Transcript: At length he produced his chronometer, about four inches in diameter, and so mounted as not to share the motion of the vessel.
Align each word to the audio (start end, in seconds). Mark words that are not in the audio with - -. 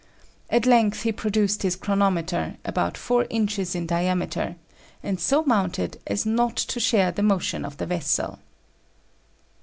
At 0.49 0.65
length 0.65 1.03
he 1.03 1.11
produced 1.11 1.61
his 1.61 1.75
chronometer, 1.75 2.57
about 2.65 2.97
four 2.97 3.27
inches 3.29 3.75
in 3.75 3.85
diameter, 3.85 4.55
and 5.03 5.19
so 5.19 5.43
mounted 5.43 5.99
as 6.07 6.25
not 6.25 6.55
to 6.55 6.79
share 6.79 7.11
the 7.11 7.21
motion 7.21 7.63
of 7.63 7.77
the 7.77 7.85
vessel. 7.85 8.39